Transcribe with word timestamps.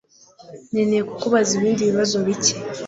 Nkeneye 0.71 1.03
kukubaza 1.09 1.51
ibindi 1.55 1.89
bibazo 1.89 2.15
bike. 2.27 2.55